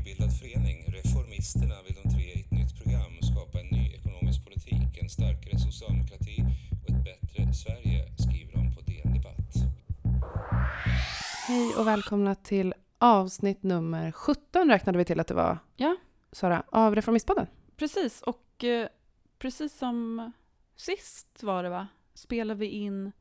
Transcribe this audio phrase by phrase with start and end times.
[0.00, 4.98] nybildad förening, Reformisterna, vill de tre i ett nytt program skapa en ny ekonomisk politik,
[5.02, 6.44] en starkare socialdemokrati
[6.82, 9.54] och ett bättre Sverige, skriver de på DN Debatt.
[11.48, 15.58] Hej och välkomna till avsnitt nummer 17 räknade vi till att det var.
[15.76, 15.96] Ja.
[16.32, 17.46] Sara, av Reformistpodden.
[17.76, 18.88] Precis, och eh,
[19.38, 20.32] precis som
[20.76, 21.88] sist var det va?
[22.14, 23.12] Spelar vi in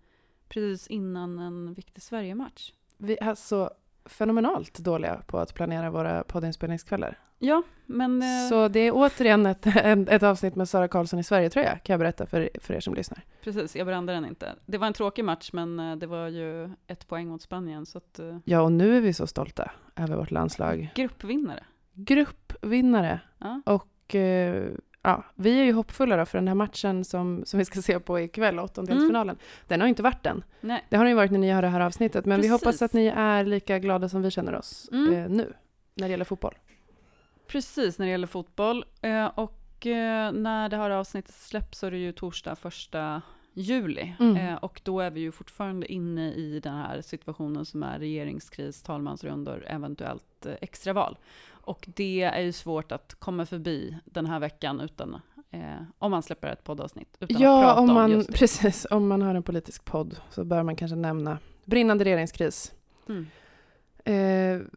[0.50, 2.74] precis innan en viktig Sverige-match.
[2.98, 3.72] Vi är så
[4.10, 7.18] fenomenalt dåliga på att planera våra poddinspelningskvällar.
[7.42, 8.22] Ja, men...
[8.22, 9.66] Eh, Så det är återigen ett,
[10.10, 12.80] ett avsnitt med Sara Karlsson i Sverige, tror jag, kan jag berätta för, för er
[12.80, 13.22] som lyssnar.
[13.44, 14.56] Precis, jag brände den inte.
[14.66, 17.98] Det var en tråkig match, men eh, det var ju ett poäng mot Spanien, så
[17.98, 18.20] att...
[18.20, 20.92] Eh, Ja, och nu är vi så stolta över vårt landslag.
[20.96, 21.64] gruppvinnare.
[21.94, 23.20] Gruppvinnare.
[23.38, 23.62] Ja.
[23.66, 27.66] Och eh, ja, vi är ju hoppfulla då för den här matchen som, som vi
[27.66, 29.38] ska se på ikväll, åttondelsfinalen.
[29.68, 30.44] Den har ju inte varit än.
[30.62, 32.66] Nej, Det har den ju varit när ni hör det här avsnittet, men vi Precis.
[32.66, 35.14] hoppas att ni är lika glada som vi känner oss Mm.
[35.14, 35.54] eh, nu,
[35.96, 36.56] när det gäller fotboll.
[37.48, 38.86] precis när det gäller fotboll.
[39.02, 43.22] Eh, och eh, när det här avsnittet släpps så är det ju torsdag första
[43.62, 44.16] juli.
[44.20, 44.38] Mm.
[44.38, 48.82] Eh, och då är vi ju fortfarande inne i den här situationen som är regeringskris,
[48.84, 51.18] talmansrundor, eventuellt eh, extraval.
[51.50, 55.22] Och det är ju svårt att komma förbi den här veckan utan,
[55.52, 55.62] eh,
[56.00, 58.38] om man släpper ett poddavsnitt, utan att Ja, prata om om man, just det.
[58.38, 62.74] precis, om man har en politisk podd så bör man kanske nämna brinnande regeringskris,
[63.10, 63.28] Mm.
[64.06, 64.68] eh,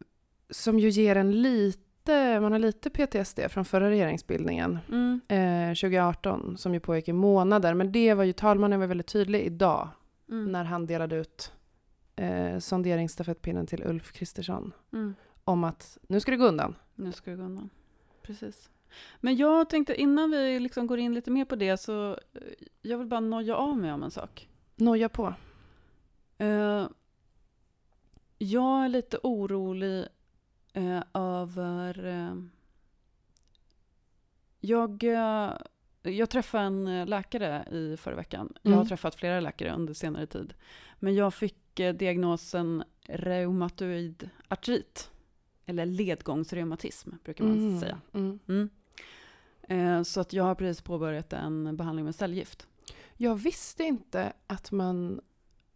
[0.49, 1.79] som ju ger en lite,
[2.11, 4.79] man har lite PTSD från förra regeringsbildningen.
[4.89, 5.21] Mm.
[5.27, 7.73] eh, 2018 som ju pågick i månader.
[7.73, 9.89] Men det var ju, talmannen var väldigt tydlig idag
[10.29, 10.51] Mm.
[10.51, 11.51] när han delade ut
[12.15, 15.15] eh, sonderingsstafettpinnen till Ulf Kristersson Mm.
[15.43, 16.75] om att nu ska det gå undan.
[16.95, 17.69] Nu ska det gå undan.
[18.21, 18.69] Precis.
[19.19, 22.41] Men jag tänkte innan vi liksom går in lite mer på det så eh,
[22.81, 24.49] jag vill bara noja av mig om en sak.
[24.75, 25.33] Noja på.
[26.37, 26.87] Eh,
[28.37, 30.05] jag är lite orolig
[30.73, 32.05] eh, över...
[32.05, 32.35] eh,
[34.59, 35.53] jag, eh,
[36.01, 38.53] jag träffade en eh, läkare i förra veckan.
[38.61, 38.87] Jag har Mm.
[38.87, 40.53] träffat flera läkare under senare tid.
[40.99, 45.09] Men jag fick eh, diagnosen reumatoid artrit.
[45.65, 48.01] Eller ledgångsreumatism, brukar man Mm, säga.
[48.13, 48.39] Mm.
[48.47, 48.69] Mm.
[49.61, 52.67] Eh, så att jag har precis påbörjat en behandling med cellgift.
[53.17, 55.21] Jag visste inte att man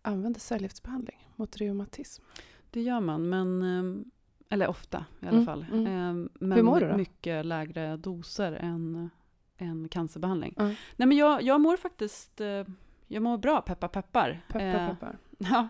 [0.02, 2.24] använde cellgiftsbehandling mot reumatism.
[2.72, 4.12] Det gör man, men...
[4.50, 5.66] eh, Eller ofta i alla Mm, fall.
[5.72, 5.88] mm.
[5.88, 6.98] Eh, Men Hur mår du då?
[6.98, 9.10] mycket lägre doser än,
[9.58, 10.54] än cancerbehandling.
[10.58, 10.64] Ja.
[10.66, 12.42] Nej, men jag, jag mår faktiskt...
[12.42, 12.64] eh,
[13.08, 14.42] Jag mår bra, peppar peppar.
[14.48, 15.18] Peppar, Eh, peppar.
[15.38, 15.68] Ja,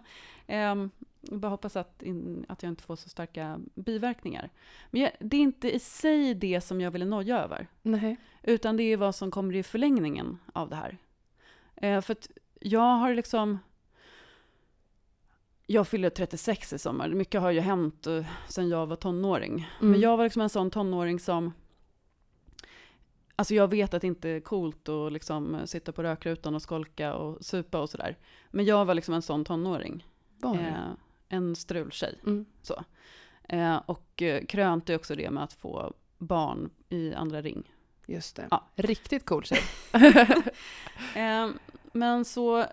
[0.48, 0.90] ehm,
[1.22, 4.50] jag bara hoppas att, in, att jag inte får så starka biverkningar.
[4.92, 7.68] Men jag, det är inte i sig det som jag ville noja över.
[7.82, 8.18] Nej.
[8.44, 10.98] Utan det är vad som kommer i förlängningen av det här.
[11.76, 12.28] Eh, för att
[12.62, 13.60] jag har liksom...
[15.70, 17.10] Jag fyller 36 i sommar.
[17.10, 19.54] Mycket har ju hänt eh, sen jag var tonåring.
[19.54, 19.92] Mm.
[19.92, 21.54] Men jag var liksom en sån tonåring som...
[23.36, 26.62] Alltså jag vet att det inte är coolt att liksom eh, sitta på rökrutan och
[26.62, 28.18] skolka och supa och sådär.
[28.52, 30.08] Men jag var liksom en sån tonåring.
[30.38, 30.56] Var?
[30.56, 30.92] Eh,
[31.30, 32.20] en strultjej.
[32.26, 32.46] Mm.
[32.62, 32.84] Så.
[33.44, 37.72] Eh, och eh, krönte också det med att få barn i andra ring.
[38.06, 38.48] Just det.
[38.52, 38.68] Ja.
[38.76, 39.62] Riktigt cool tjej.
[41.16, 41.50] Eh,
[41.92, 42.66] men så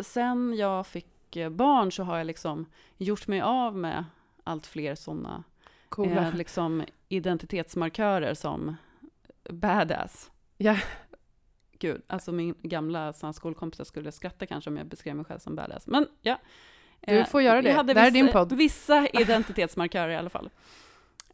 [0.00, 4.04] sen jag fick eh, barn så har jag liksom gjort mig av med
[4.44, 5.44] allt fler sådana
[5.88, 6.28] Coola.
[6.28, 8.76] eh, liksom identitetsmarkörer som
[9.50, 10.30] badass.
[10.56, 10.76] Ja.
[11.78, 15.86] Gud, alltså min gamla skolkompisar skulle skratta kanske om jag beskrev mig själv som badass.
[15.86, 16.38] Men ja.
[17.00, 17.68] Du Eh, får göra det.
[17.68, 18.52] jag hade Det här är vissa, din podd.
[18.52, 20.50] Vissa identitetsmarkörer i alla fall.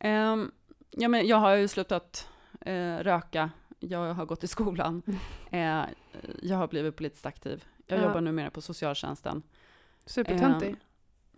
[0.00, 0.50] Ehm,
[0.90, 2.28] ja, men jag har ju slutat
[2.60, 3.50] eh, röka.
[3.80, 5.02] Jag har gått i skolan.
[5.52, 5.82] Eh,
[6.42, 7.64] jag har blivit politiskt aktiv.
[7.86, 8.04] Jag Ja.
[8.04, 9.42] jobbar numera på socialtjänsten.
[10.06, 10.76] Supertöntig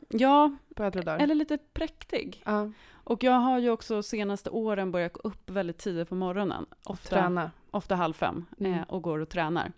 [0.09, 1.19] Ja, på äldre dagar.
[1.19, 2.43] eller lite präktig.
[2.45, 2.71] Ja,
[3.05, 6.67] Och jag har ju också senaste åren börjat gå upp väldigt tidigt på morgonen.
[6.85, 7.51] Ofta, träna.
[7.71, 8.45] ofta halv fem.
[8.61, 8.73] Mm.
[8.75, 9.73] Eh, och går och tränar.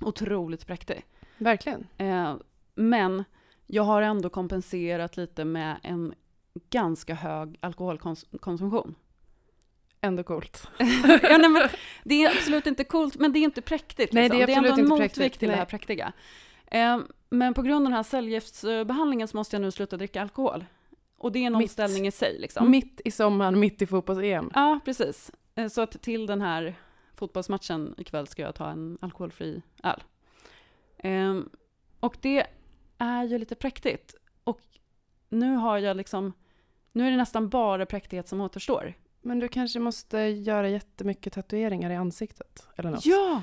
[0.00, 1.04] Otroligt präktig.
[1.38, 1.86] Verkligen.
[1.98, 2.34] Eh,
[2.74, 3.24] men
[3.66, 6.14] jag har ändå kompenserat lite med en
[6.70, 8.94] ganska hög alkoholkonsumtion.
[10.00, 10.68] Ändå coolt.
[11.22, 11.70] ja, nej,
[12.04, 14.12] det är absolut inte coolt, men det är inte präktigt.
[14.12, 14.38] Nej, liksom.
[14.38, 15.70] det är absolut ändå en inte motvikt präktigt, till det här nej.
[15.70, 16.12] präktiga.
[16.70, 16.98] Eh,
[17.30, 20.64] men på grund av den här cellgiftsbehandlingen så måste jag nu sluta dricka alkohol.
[21.18, 21.62] Och det är en Mitt.
[21.70, 22.38] omställning i sig.
[22.38, 22.70] Liksom.
[22.70, 24.50] Mitt i sommaren, mitt i fotbolls-EM.
[24.54, 25.30] Ja, precis.
[25.54, 26.74] Eh, Så att till den här
[27.14, 30.02] fotbollsmatchen ikväll ska jag ta en alkoholfri öl.
[30.98, 31.48] Ehm,
[32.00, 32.46] och det
[32.98, 34.14] är ju lite präktigt.
[34.44, 34.60] Och
[35.28, 36.32] nu har jag liksom,
[36.92, 38.94] nu är det nästan bara präktighet som återstår.
[39.22, 42.66] Men du kanske måste göra jättemycket tatueringar i ansiktet?
[42.76, 43.06] Eller något?
[43.06, 43.42] Ja!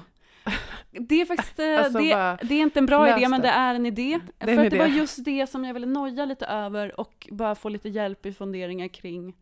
[1.00, 3.48] Det är faktiskt, eh, Alltså, det, bara det är inte en bra idé, men det.
[3.50, 4.20] är en idé.
[4.38, 4.78] Det är en För att det idé.
[4.78, 8.34] var just det som jag ville noja lite över och bara få lite hjälp i
[8.34, 9.36] funderingar kring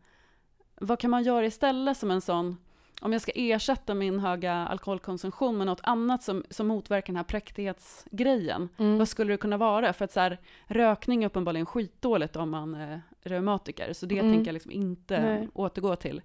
[0.80, 2.56] vad kan man göra istället som en sån,
[3.00, 7.24] om jag ska ersätta min höga alkoholkonsumtion med något annat som, som motverkar den här
[7.24, 8.98] präktighetsgrejen, Mm.
[8.98, 9.92] vad skulle det kunna vara?
[9.92, 14.32] För att så här, rökning är uppenbarligen skitdåligt om man är reumatiker, så det Mm.
[14.32, 15.48] tänker jag liksom inte Nej.
[15.54, 16.22] återgå till.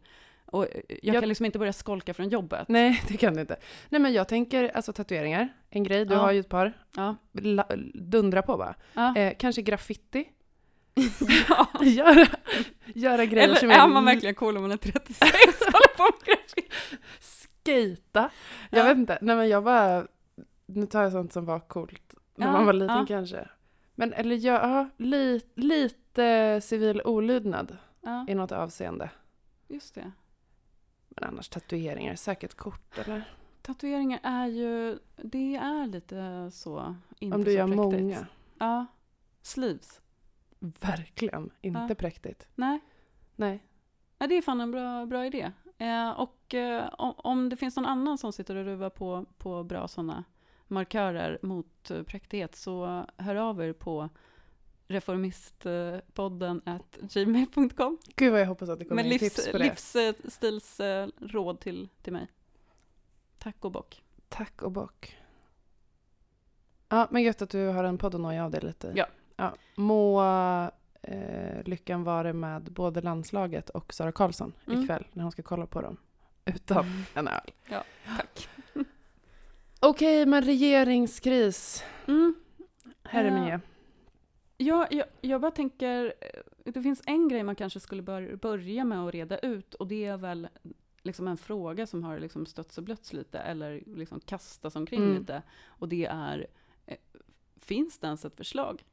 [0.51, 2.67] Och eh, jag, Jag- kan liksom inte börja skolka från jobbet.
[2.69, 3.55] Nej, det kan du inte.
[3.89, 6.05] Nej, men jag tänker alltså tatueringar, en grej.
[6.05, 6.19] Du Ja.
[6.19, 6.73] har ju ett par.
[6.95, 7.15] Ja.
[7.31, 8.75] La, dundra på bara.
[8.93, 9.15] Ja.
[9.15, 10.29] Eh, kanske graffiti.
[11.47, 11.67] ja.
[11.83, 12.27] göra,
[12.85, 15.31] göra grejer Eller som är man verkligen cool om man är 36
[15.67, 16.71] och håller på med grafik?
[17.19, 18.29] Skata.
[18.69, 18.83] Jag Ja.
[18.83, 19.17] vet inte.
[19.21, 20.07] Nej, men jag bara...
[20.65, 23.47] Nu tar jag sånt som var coolt när man var liten kanske.
[23.95, 27.77] Men eller ja, li, lite civil olydnad
[28.27, 29.09] i något avseende.
[29.67, 30.11] just det.
[31.09, 33.23] Men annars tatueringar, säkert kort eller?
[33.61, 37.77] Tatueringar är ju, det är lite så, inte Om du gör präktigt.
[38.01, 38.27] många.
[38.59, 38.85] Ja.
[39.41, 40.01] Sleeves.
[40.59, 41.95] Verkligen inte Ja.
[41.95, 42.47] präktigt.
[42.55, 42.79] Nej.
[43.35, 43.63] Nej.
[44.17, 45.51] Ja, det är fan en bra, bra idé.
[45.77, 49.63] Eh, och eh, om, om det finns någon annan som sitter och ruvar på, på
[49.63, 50.23] bra sådana
[50.67, 54.09] markörer mot eh, präktighet så hör av er på
[54.89, 59.63] reformistpodden at gmail.com Gud vad jag hoppas att det kommer med livs, tips på det.
[59.63, 62.27] livsstilsråd till, till mig.
[63.37, 64.03] Tack och bock.
[64.29, 65.17] Tack och bock.
[66.89, 68.93] Ja, men gött att du har en podd att noja av dig lite.
[68.95, 69.05] Ja.
[69.35, 69.55] ja.
[69.75, 70.21] Må
[71.01, 74.83] eh, lyckan vara med både landslaget och Sara Karlsson Mm.
[74.83, 75.97] ikväll när hon ska kolla på dem.
[76.45, 77.51] Utan en öl.
[77.69, 77.83] Ja,
[78.17, 78.49] tack.
[79.79, 81.83] Okej, men regeringskris.
[82.07, 82.35] Mm.
[83.03, 83.33] Herre Ja.
[83.45, 83.59] min.
[84.61, 88.83] Ja, jag, jag bara tänker, eh, det finns en grej man kanske skulle bör, börja
[88.83, 90.47] med att reda ut och det är väl
[91.01, 95.17] liksom en fråga som har liksom stötts och blötts lite eller liksom kastats omkring Mm.
[95.17, 95.41] lite.
[95.65, 96.47] Och det är,
[96.85, 96.97] eh,
[97.57, 98.83] finns det ens ett förslag?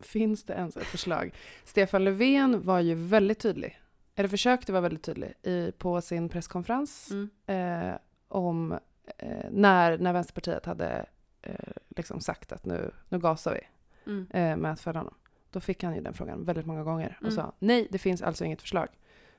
[0.00, 1.34] Finns det ens ett förslag?
[1.64, 3.80] Stefan Löfven var ju väldigt tydlig,
[4.14, 7.30] eller försökte vara väldigt tydlig, i, på sin presskonferens Mm.
[7.46, 7.98] eh,
[8.28, 8.72] om
[9.18, 11.06] eh, när, när Vänsterpartiet hade
[11.42, 11.54] eh,
[11.88, 13.60] liksom sagt att nu, nu gasar vi
[14.08, 14.26] Mm.
[14.30, 15.14] eh, med att fälla honom.
[15.50, 17.34] Då fick han ju den frågan väldigt många gånger och Mm.
[17.36, 18.88] sa nej, det finns alltså inget förslag.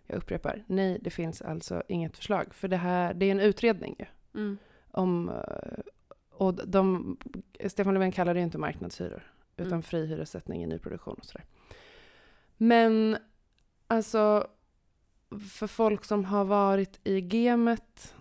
[0.05, 2.53] Jag upprepar, nej, det finns alltså inget förslag.
[2.53, 4.05] För det här, det är en utredning ju.
[4.41, 4.57] Mm.
[4.91, 5.79] Om, eh,
[6.29, 7.17] och de,
[7.67, 9.83] Stefan Löfven kallar det ju inte marknadshyror, utan Mm.
[9.83, 11.45] fri hyressättning i nyproduktion och sådär.
[12.57, 13.17] Men
[13.87, 14.47] alltså,
[15.51, 18.15] för folk som har varit i gamet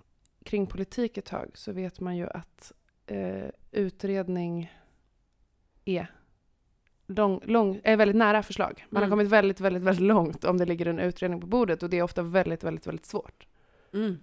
[0.45, 2.73] kring politik ett tag så vet man ju att
[3.07, 4.73] eh, utredning
[5.85, 6.11] är,
[7.09, 8.87] lång, lång, är väldigt nära förslag.
[8.91, 9.11] Man Mm.
[9.11, 11.99] har kommit väldigt, väldigt, väldigt långt om det ligger en utredning på bordet och det
[11.99, 13.47] är ofta väldigt, väldigt, väldigt svårt.
[13.95, 14.19] Mm.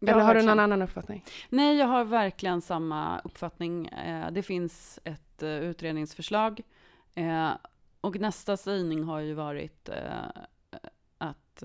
[0.00, 0.46] Eller har du verkligen.
[0.46, 1.24] någon annan uppfattning?
[1.48, 3.86] Nej, jag har verkligen samma uppfattning.
[3.86, 6.60] Eh, Det finns ett eh, utredningsförslag.
[7.14, 7.50] eh,
[8.00, 9.88] Och nästa sägning har ju varit
[11.18, 11.62] att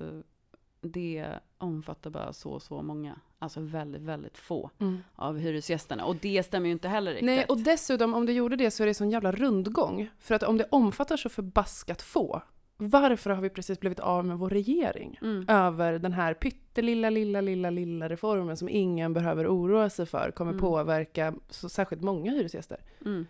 [0.81, 1.27] det
[1.57, 3.15] omfattar bara så så många.
[3.39, 4.69] Alltså väldigt, väldigt få
[5.15, 6.05] av hyresgästerna.
[6.05, 7.25] Och det stämmer ju inte heller riktigt.
[7.25, 10.09] Nej, och dessutom om det gjorde det så är det sån jävla rundgång.
[10.19, 12.41] För att om det omfattar så förbaskat få,
[12.77, 15.19] varför har vi precis blivit av med vår regering?
[15.21, 15.45] Mm.
[15.47, 20.51] Över den här pyttelilla, lilla, lilla, lilla reformen som ingen behöver oroa sig för kommer
[20.51, 20.61] Mm.
[20.61, 22.77] påverka så särskilt många hyresgäster.
[23.05, 23.27] Mm.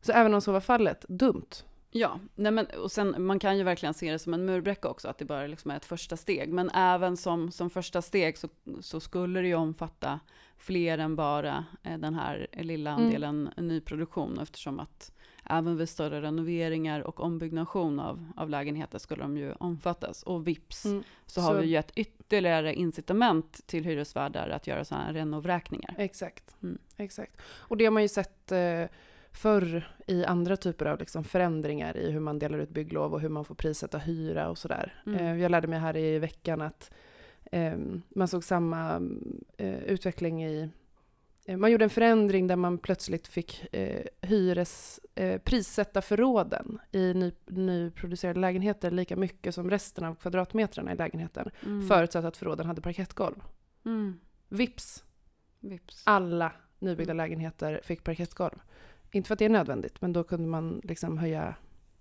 [0.00, 1.50] Så även om så var fallet, dumt.
[1.94, 5.08] Ja, nej men, och sen, man kan ju verkligen se det som en murbräcka också,
[5.08, 6.52] att det bara liksom är ett första steg.
[6.52, 8.48] Men även som, som första steg så,
[8.80, 10.20] så skulle det ju omfatta
[10.56, 13.04] fler än bara eh, den här lilla Mm.
[13.04, 15.12] andelen nyproduktion, eftersom att
[15.44, 20.22] även vid större renoveringar och ombyggnation av, av lägenheter skulle de ju omfattas.
[20.22, 21.02] Och vips Mm.
[21.26, 25.94] så har Så- vi gett ytterligare incitament till hyresvärdar att göra sådana här renovräkningar.
[25.98, 26.56] Exakt.
[26.62, 26.78] Mm.
[26.96, 27.36] Exakt.
[27.44, 28.84] Och det har man ju sett eh,
[29.32, 33.28] förr i andra typer av liksom förändringar i hur man delar ut bygglov och hur
[33.28, 35.02] man får prissätta hyra och sådär.
[35.06, 35.18] Mm.
[35.18, 36.90] Eh, jag lärde mig här i veckan att
[37.52, 37.74] eh,
[38.08, 38.94] man såg samma
[39.56, 40.70] eh, utveckling i
[41.46, 47.14] eh, man gjorde en förändring där man plötsligt fick eh, hyres, eh, prissätta förråden i
[47.14, 51.50] ny, nyproducerade lägenheter lika mycket som resten av kvadratmetrarna i lägenheten.
[51.66, 51.88] Mm.
[51.88, 53.34] Förutsatt att förråden hade parkettgolv.
[53.84, 54.18] Mm.
[54.48, 55.04] Vips!
[55.60, 56.02] Vips.
[56.06, 57.24] alla nybyggda Mm.
[57.24, 58.58] lägenheter fick parkettgolv.
[59.12, 61.54] Inte för att det är nödvändigt, men då kunde man liksom höja,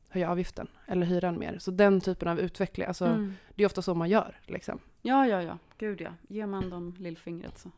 [0.10, 1.58] höja avgiften eller hyran mer.
[1.60, 3.34] Så den typen av utveckling, alltså, Mm.
[3.56, 4.40] det är ofta så man gör.
[4.46, 4.80] Liksom.
[5.02, 5.58] Ja, ja, ja.
[5.78, 6.12] Gud ja.
[6.30, 7.72] Ger man dem lillfingret så.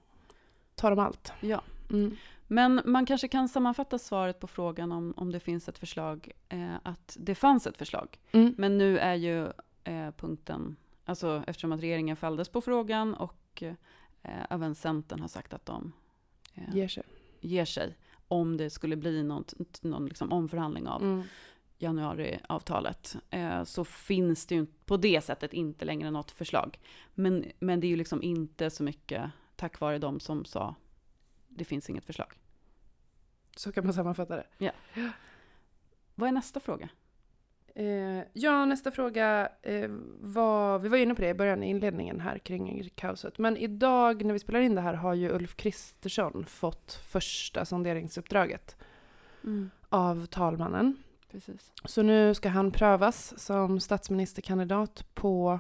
[0.76, 1.34] Tar de allt.
[1.42, 1.62] Ja.
[1.92, 2.16] Mm.
[2.48, 6.76] Men man kanske kan sammanfatta svaret på frågan om, om det finns ett förslag, eh,
[6.84, 8.20] att det fanns ett förslag.
[8.32, 8.56] Mm.
[8.58, 9.46] Men nu är ju
[9.84, 10.76] eh, punkten,
[11.06, 13.74] alltså eftersom att regeringen fälldes på frågan och eh,
[14.50, 15.94] även Centern har sagt att de
[16.56, 17.04] eh, Ger sig.
[17.40, 17.98] ger sig
[18.34, 21.24] om det skulle bli något, någon liksom omförhandling av Mm.
[21.78, 26.80] januariavtalet eh, så finns det ju på det sättet inte längre något förslag.
[27.14, 30.76] Men, men det är ju liksom inte så mycket tack vare de som sa
[31.48, 32.34] det finns inget förslag.
[33.56, 34.48] Så kan man sammanfatta det.
[34.58, 34.72] Ja.
[36.16, 36.90] Vad är nästa fråga?
[37.76, 39.90] Eh, ja, nästa fråga eh,
[40.20, 43.38] var, vi var inne på det i början i inledningen här kring kaoset.
[43.38, 48.76] Men idag när vi spelar in det här har ju Ulf Kristersson fått första sonderingsuppdraget
[49.44, 50.96] Mm, av talmannen.
[51.32, 51.72] precis.
[51.86, 55.60] Så nu ska han prövas som statsministerkandidat på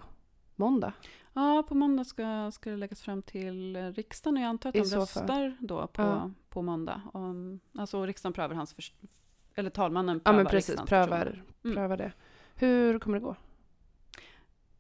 [0.55, 0.93] måndag.
[1.33, 4.79] Ja, på måndag ska, ska det läggas fram till riksdagen och jag antar att de
[4.83, 6.31] röstar då på, Ja.
[6.49, 7.01] på måndag.
[7.13, 8.93] Om, alltså riksdagen prövar hans, förs-
[9.55, 10.69] eller talmannen Ja, prövar men precis.
[10.69, 11.43] riksdagens Prövar.
[11.63, 11.75] Mm.
[11.75, 12.11] prövar det.
[12.55, 13.35] Hur kommer det gå?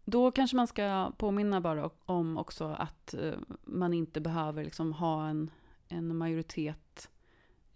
[0.05, 5.27] Då kanske man ska påminna bara om också att eh, man inte behöver liksom ha
[5.27, 5.51] en,
[5.87, 7.09] en majoritet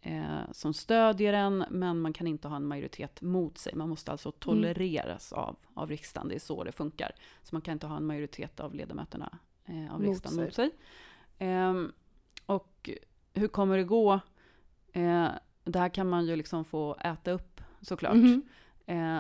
[0.02, 3.76] eh, som stödjer en, men man kan inte ha en majoritet mot sig.
[3.76, 7.12] Man måste alltså tolereras av, av riksdagen, det är så det funkar.
[7.44, 10.46] Så man kan inte ha en majoritet av ledamöterna eh, av Mot riksdagen sig.
[10.46, 10.72] mot sig.
[11.38, 11.92] Ehm,
[12.46, 12.90] och
[13.34, 14.20] hur kommer det gå?
[15.68, 18.16] Eh, det här kan man ju liksom få äta upp såklart.
[18.16, 18.42] Mhm.
[18.86, 19.20] Eh,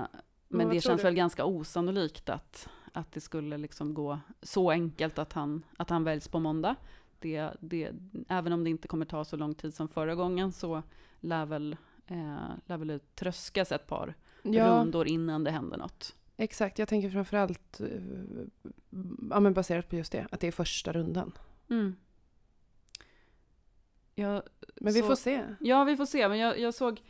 [0.50, 1.04] vad men det känns du?
[1.04, 6.04] väl ganska osannolikt att, att det skulle liksom gå så enkelt att han, att han
[6.04, 6.76] väljs på måndag.
[7.20, 7.92] Det, det,
[8.28, 10.84] även om det inte kommer ta så lång tid som förra gången så
[11.20, 11.78] lär väl,
[12.08, 16.16] eh, lär väl det tröskas ett par Ja, rundor innan det händer något.
[16.38, 16.80] exakt.
[16.80, 17.88] Jag tänker framförallt eh,
[19.32, 21.32] ja, men baserat på just det, att det är första rundan.
[21.70, 21.96] Mm.
[24.20, 24.44] Jag,
[24.76, 25.44] Men vi Så- får se.
[25.60, 26.30] Ja, vi får se.
[26.30, 27.02] Men jag, jag såg,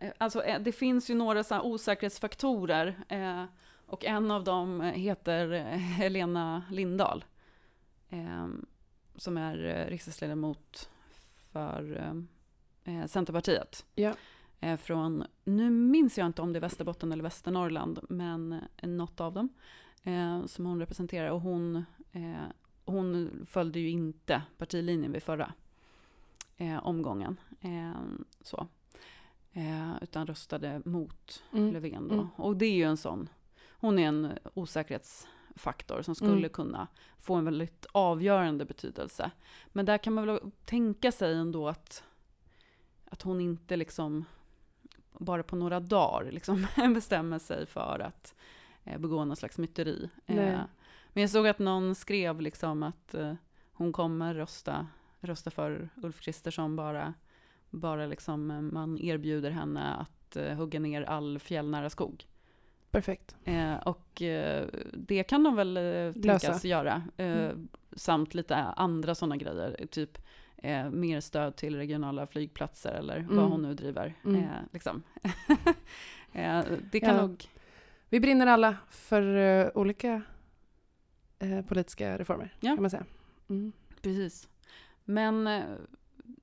[0.00, 3.04] eh, alltså eh, det finns ju några så osäkerhetsfaktorer.
[3.08, 3.44] Eh,
[3.86, 7.24] och en av dem eh, heter Helena Lindahl.
[8.10, 8.48] Eh,
[9.16, 10.90] som är riksdagsledamot
[11.52, 12.14] för
[12.84, 13.86] eh, Centerpartiet.
[13.94, 14.14] Ja.
[14.60, 19.32] Eh, från, nu minns jag inte om det är Västerbotten eller Västernorrland, men något av
[19.32, 19.48] dem.
[20.46, 21.30] Som hon representerar.
[21.30, 21.84] Och hon,
[22.84, 25.52] hon följde ju inte partilinjen vid förra
[26.66, 27.40] eh, omgången.
[27.60, 27.92] Eh,
[28.40, 28.66] så.
[29.52, 31.72] Eh, utan röstade mot Mm.
[31.72, 32.14] Löfven då.
[32.14, 32.26] Mm.
[32.36, 33.28] Och det är ju en sån,
[33.70, 36.50] hon är en osäkerhetsfaktor som skulle Mm.
[36.50, 36.86] kunna
[37.18, 39.30] få en väldigt avgörande betydelse.
[39.68, 42.04] Men där kan man väl tänka sig ändå att,
[43.04, 44.24] att hon inte liksom
[45.18, 48.34] bara på några dagar liksom bestämmer sig för att
[48.84, 50.10] eh, begå någon slags myteri.
[50.26, 50.58] Nej.
[51.12, 53.14] Men jag såg att någon skrev liksom att
[53.72, 54.86] hon kommer rösta,
[55.22, 57.14] rösta för Ulf Kristersson bara,
[57.70, 62.26] bara liksom eh, man erbjuder henne att eh, hugga ner all fjällnära skog.
[62.90, 63.36] Perfekt.
[63.44, 66.68] Eh, och eh, det kan de väl eh, tänkas Lösa.
[66.68, 67.02] göra.
[67.16, 67.68] Eh, Mm.
[67.96, 70.18] Samt lite andra sådana grejer, typ
[70.56, 73.50] eh, mer stöd till regionala flygplatser eller vad Mm.
[73.50, 74.14] hon nu driver.
[74.24, 74.44] Mm.
[74.72, 75.02] Liksom.
[76.92, 77.20] det kan Ja.
[77.26, 77.44] nog,
[78.08, 80.22] Vi brinner alla för olika
[81.68, 82.74] politiska reformer, Ja.
[82.74, 83.04] kan man säga.
[83.48, 83.72] Mm.
[84.02, 84.48] precis.
[85.04, 85.62] Men eh,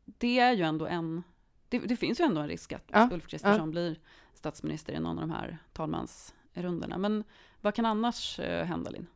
[0.05, 1.23] det är ju ändå en,
[1.69, 3.09] det, det finns ju ändå en risk att Ja.
[3.11, 3.99] Ulf Kristersson blir
[4.33, 6.97] statsminister i någon av de här talmansrundorna.
[6.97, 7.23] Men
[7.61, 9.07] vad kan annars eh, hända, Linn?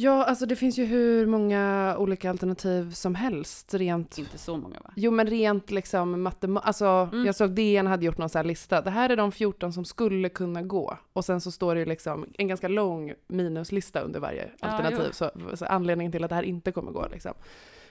[0.00, 4.80] Ja, alltså det finns ju hur många olika alternativ som helst rent Inte så många
[4.84, 4.92] va?
[4.96, 7.26] Jo men rent liksom matematiskt, alltså Mm.
[7.26, 8.80] jag såg DN hade gjort någon sån här lista.
[8.82, 10.98] Det här är de 14 som skulle kunna gå.
[11.12, 15.10] Och sen så står det ju liksom en ganska lång minuslista under varje Ja, alternativ.
[15.12, 17.32] så, så anledningen till att det här inte kommer gå liksom.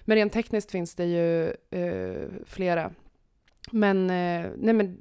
[0.01, 1.43] Men rent tekniskt finns det ju
[1.81, 2.91] eh, flera.
[3.71, 4.99] Men, eh, nej men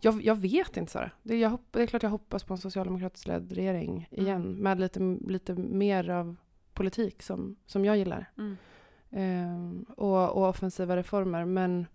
[0.00, 1.10] jag, jag vet inte Sara.
[1.22, 4.42] Det, jag hopp, det är klart jag hoppas på en socialdemokratisk ledd regering igen.
[4.42, 4.52] Mm.
[4.56, 6.36] Med lite, lite mer av
[6.78, 8.30] politik som, som jag gillar.
[8.38, 8.56] Mm.
[9.10, 11.44] Ehm, och, och offensiva reformer.
[11.44, 11.86] Men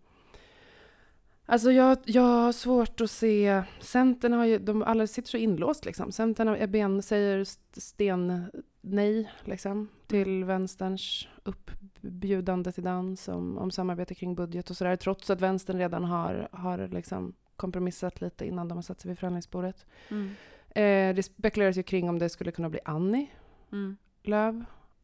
[1.46, 3.63] alltså jag, jag har svårt att se...
[3.80, 6.12] Centern har ju, de alla sitter så inlåst liksom.
[6.12, 13.72] Centern har- ben, säger st- sten nej liksom, till vänsterns uppbjudande till dans om, om
[13.72, 14.96] samarbete kring budget och sådär.
[14.96, 19.20] Trots att vänstern redan har, har liksom kompromissat lite innan de har satt sig vid
[19.20, 19.86] förhandlingsbordet.
[20.10, 20.30] Mm.
[20.70, 23.28] Eh, det spekuleras ju kring om det skulle kunna bli Annie
[23.72, 23.98] Mm.
[24.24, 24.56] Lööf,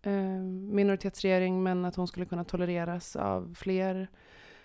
[0.02, 4.08] eh, minoritetsregering, men att hon skulle kunna tolereras av fler.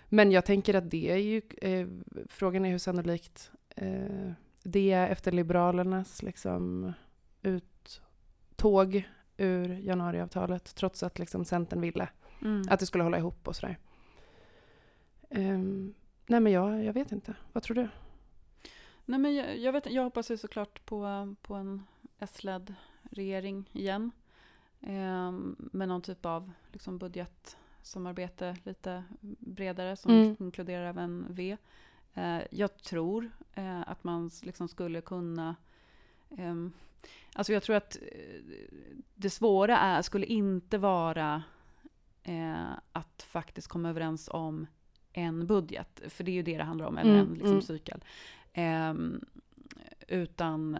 [0.09, 1.87] Men jag tänker att det är ju, eh,
[2.29, 4.31] frågan är hur sannolikt eh,
[4.63, 6.93] det är efter Liberalernas liksom,
[7.41, 12.09] uttåg ur januariavtalet, trots att liksom, Centern ville
[12.41, 12.61] Mm.
[12.69, 13.77] att det skulle hålla ihop och sådär.
[15.29, 15.93] Ehm,
[16.27, 17.87] nej men jag, jag vet inte, vad tror du?
[19.05, 21.83] Nej, men jag, jag, vet, jag hoppas ju såklart på, på en
[22.19, 22.73] S-ledd
[23.11, 24.11] regering igen.
[24.87, 29.03] Ehm, med någon typ av liksom, budgetsamarbete lite
[29.39, 30.35] bredare som Mm.
[30.39, 31.57] inkluderar även V.
[32.13, 35.55] Eh, jag tror eh, att man liksom skulle kunna...
[36.37, 36.71] ehm,
[37.33, 38.41] alltså jag tror att eh,
[39.15, 41.43] det svåra är, skulle inte vara
[42.23, 44.67] eh, att faktiskt komma överens om
[45.13, 47.61] en budget, för det är ju det det handlar om, eller Mm, en liksom, mm.
[47.61, 48.03] cykel.
[48.53, 49.25] Ehm,
[50.07, 50.77] utan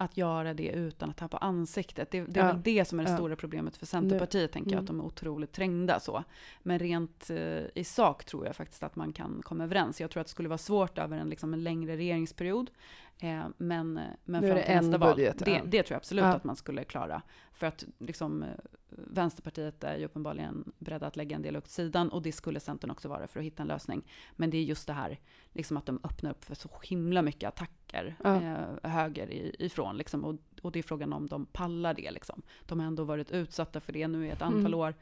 [0.00, 2.10] att göra det utan att tappa ansiktet.
[2.10, 3.16] Det, det är Ja, väl det som är det ja.
[3.16, 4.84] stora problemet för Centerpartiet, tänker jag, Mm.
[4.84, 6.24] att de är otroligt trängda så.
[6.62, 10.00] Men rent eh, i sak tror jag faktiskt att man kan komma överens.
[10.00, 12.70] Jag tror att det skulle vara svårt över en, liksom, en längre regeringsperiod.
[13.20, 15.60] Eh, men men Nu är fram det till nästa val, budget, det, ja.
[15.64, 16.32] det tror jag absolut Ja.
[16.34, 17.22] att man skulle klara.
[17.52, 18.48] För att liksom, eh,
[18.90, 22.90] Vänsterpartiet är ju uppenbarligen beredda att lägga en del åt sidan och det skulle Centern
[22.90, 24.02] också vara för att hitta en lösning.
[24.36, 25.18] Men det är just det här
[25.52, 28.36] liksom att de öppnar upp för så himla mycket attacker Ja.
[28.42, 29.96] eh, höger ifrån.
[29.96, 32.10] Liksom, och, och det är frågan om de pallar det.
[32.10, 32.42] Liksom.
[32.66, 34.74] De har ändå varit utsatta för det nu i ett antal Mm.
[34.80, 34.94] år.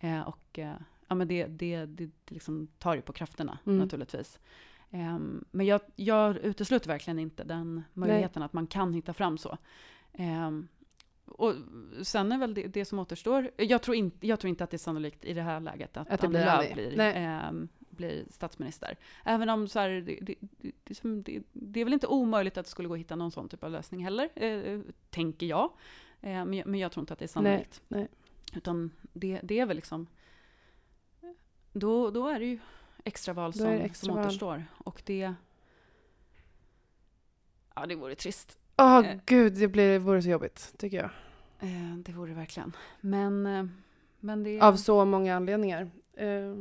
[0.00, 0.74] Eh, och eh,
[1.08, 3.78] ja, men det, det, det, det liksom tar ju på krafterna Mm.
[3.78, 4.40] naturligtvis.
[4.90, 9.58] Ehm, men jag, jag utesluter verkligen inte den möjligheten att man kan hitta fram så.
[10.12, 10.68] Ehm,
[11.26, 11.54] och
[12.02, 14.76] sen är väl det, det som återstår, jag tror, in, jag tror inte att det
[14.76, 17.12] är sannolikt i det här läget att, Att Annie blir Lööf blir, Nej.
[17.16, 18.96] ehm, blir statsminister.
[19.24, 22.94] Även om så här, det, det, det, är väl inte omöjligt att det skulle gå
[22.94, 24.80] att hitta någon sån typ av lösning heller, eh,
[25.10, 25.64] tänker jag.
[26.20, 27.82] Eh, men, jag- men jag tror inte att det är sannolikt.
[27.88, 28.08] nej.
[28.54, 30.06] Utan det, det är väl liksom,
[31.72, 32.58] då, då är det ju
[33.04, 34.26] extraval som, det som extraval.
[34.26, 34.64] återstår.
[34.78, 35.34] Och det,
[37.74, 38.58] ja det vore trist.
[38.76, 39.18] Åh Eh.
[39.26, 41.10] gud, det blir, vore så jobbigt, tycker jag.
[41.60, 42.76] Eh, det vore verkligen.
[43.00, 43.64] Men, eh,
[44.20, 44.60] men det...
[44.60, 45.90] Av så många anledningar.
[46.14, 46.54] Eh,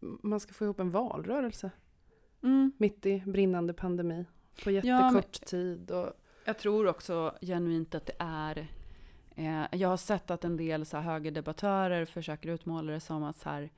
[0.00, 1.70] man ska få ihop en valrörelse
[2.42, 4.24] mm, mitt i brinnande pandemi.
[4.64, 5.90] På Ja, jättekort tid.
[5.90, 6.12] Och,
[6.44, 8.68] jag tror också genuint att det är...
[9.34, 13.36] Eh, jag har sett att en del så här, högerdebattörer försöker utmåla det som att,
[13.36, 13.70] så här,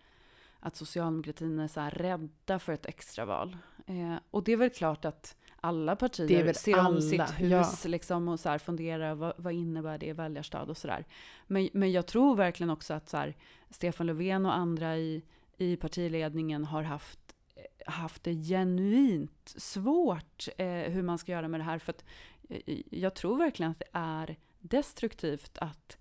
[0.64, 3.57] att socialdemokratin är så här, rädda för ett extraval.
[3.87, 7.88] Eh, och det är väl klart att alla partier ser om alla, sitt hus ja.
[7.90, 11.07] liksom, och så här, funderar vad, vad innebär det i väljarstöd och sådär.
[11.46, 13.37] Men, men jag tror verkligen också att så här,
[13.70, 15.22] Stefan Löfven och andra i,
[15.57, 21.61] i partiledningen har haft, eh, haft det genuint svårt eh, hur man ska göra med
[21.61, 21.79] det här.
[21.79, 22.05] För att,
[22.48, 25.96] eh, jag tror verkligen att det är destruktivt att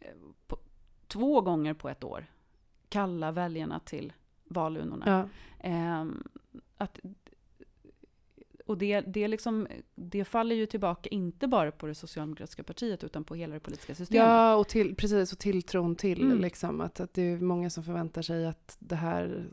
[0.00, 0.10] eh,
[0.46, 0.58] på,
[1.08, 2.26] två gånger på ett år
[2.90, 4.12] kalla väljarna till
[4.44, 5.04] valurnorna.
[5.06, 5.28] ja.
[5.68, 6.22] Ehm,
[6.76, 7.00] att,
[8.66, 13.24] och det, det, liksom, det faller ju tillbaka inte bara på det socialdemokratiska partiet utan
[13.24, 14.26] på hela det politiska systemet.
[14.28, 15.32] ja, och till, precis.
[15.32, 16.38] Och tilltron till Mm.
[16.40, 19.46] liksom, att, att det är många som förväntar sig att det här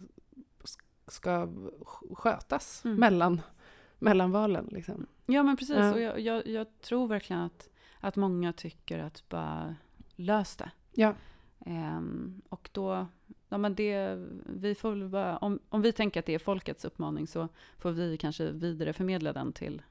[1.07, 2.97] ska sk- skötas Mm.
[2.99, 3.41] mellan,
[3.99, 4.69] mellan valen.
[4.71, 5.05] Liksom.
[5.25, 5.75] Ja, men precis.
[5.77, 5.93] Ja.
[5.93, 7.69] Och jag, jag, jag tror verkligen att,
[7.99, 9.75] att många tycker att bara
[10.15, 10.71] lös det.
[10.93, 11.13] Ja.
[11.65, 13.07] Ehm, och då,
[13.49, 16.85] ja men det, vi får väl bara, om, om vi tänker att det är folkets
[16.85, 19.81] uppmaning så får vi kanske vidareförmedla den till,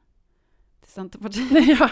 [0.80, 1.68] till Centerpartiet.
[1.78, 1.90] ja.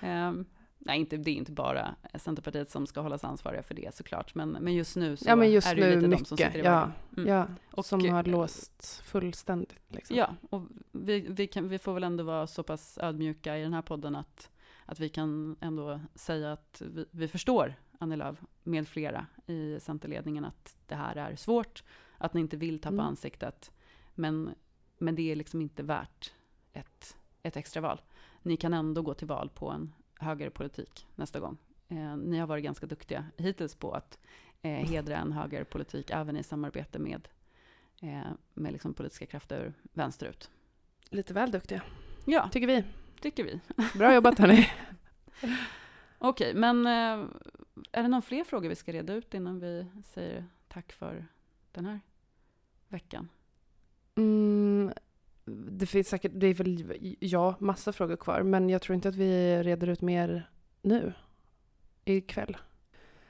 [0.00, 0.44] Ehm,
[0.78, 4.50] nej, inte, det är inte bara Centerpartiet som ska hållas ansvariga för det såklart, men,
[4.50, 6.52] men just nu så ja, men just är det ju nu lite de som mycket.
[6.52, 6.90] sitter i Ja.
[7.16, 7.28] Mm.
[7.28, 9.74] ja, Och, som har eh, låst fullständigt.
[9.88, 10.16] Liksom.
[10.16, 10.62] Ja, och
[10.92, 14.16] vi, vi, kan, vi får väl ändå vara så pass ödmjuka i den här podden
[14.16, 14.50] att,
[14.84, 20.44] att vi kan ändå säga att vi, vi förstår Annie Lööf med flera i Centerledningen
[20.44, 21.84] att det här är svårt,
[22.18, 23.06] att ni inte vill tappa Mm.
[23.06, 23.72] ansiktet,
[24.14, 24.54] men,
[24.98, 26.32] men det är liksom inte värt
[26.72, 28.00] ett, ett extra val.
[28.42, 31.58] Ni kan ändå gå till val på en högerpolitik nästa gång.
[31.88, 34.18] Eh, ni har varit ganska duktiga hittills på att
[34.62, 37.28] eh, hedra en högerpolitik även i samarbete med,
[38.02, 40.50] eh, med liksom politiska krafter vänsterut.
[41.10, 41.82] Lite väl duktiga,
[42.24, 42.84] Ja, tycker vi.
[43.20, 43.60] tycker vi.
[43.98, 44.68] Bra jobbat hörni.
[46.18, 47.26] Okej, men eh,
[47.92, 51.26] är det någon fler frågor vi ska reda ut innan vi säger tack för
[51.72, 52.00] den här
[52.88, 53.28] veckan?
[54.14, 54.92] Mm,
[55.70, 58.42] det finns säkert, det är väl, ja, massa frågor kvar.
[58.42, 60.50] Men jag tror inte att vi reder ut mer
[60.82, 61.12] nu,
[62.04, 62.56] ikväll.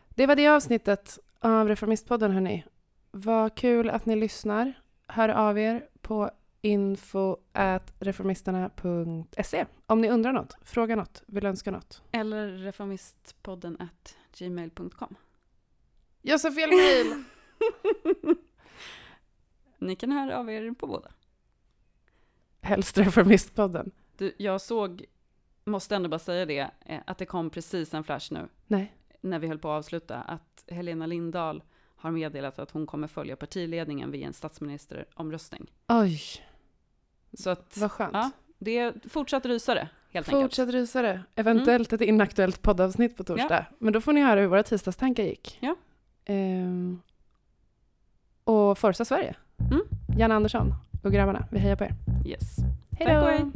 [0.08, 2.64] Det var det avsnittet av Reformistpodden hörni.
[3.10, 4.72] Vad kul att ni lyssnar.
[5.06, 6.30] Hör av er på
[6.62, 7.36] info
[7.98, 12.02] reformisterna.se om ni undrar något, frågar något, vill önska något.
[12.12, 15.16] Eller reformistpodden at gmail.com.
[16.22, 17.22] Jag sa fel mejl!
[19.78, 21.10] Ni kan höra av er på båda.
[22.60, 23.90] Helst Reformistpodden.
[24.16, 25.04] Du, jag såg,
[25.64, 28.94] måste ändå bara säga det, eh, att det kom precis en flash nu, Nej.
[29.20, 31.62] när vi höll på att avsluta, att Helena Lindahl
[31.96, 35.72] har meddelat att hon kommer följa partiledningen vid en statsministeromröstning.
[35.88, 36.20] Oj,
[37.32, 38.12] Så att vad skönt.
[38.12, 40.42] Ja, det är fortsatt rysare, helt enkelt.
[40.42, 41.22] Fortsätt rysare.
[41.34, 43.66] Eventuellt ett inaktuellt poddavsnitt på torsdag.
[43.78, 45.58] Men då får ni höra hur våra tisdagstankar gick.
[45.60, 45.74] Ja.
[46.24, 47.00] Ehm,
[48.44, 49.34] och Forza Sverige.
[49.70, 49.82] Mm.
[50.18, 50.74] Janne Andersson.
[51.02, 51.46] och grabbarna.
[51.50, 51.94] Vi hejar på er.
[52.26, 52.56] Yes.
[52.98, 53.50] Hej då!